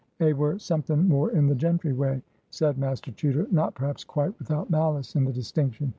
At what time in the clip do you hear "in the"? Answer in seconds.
1.29-1.53, 5.15-5.31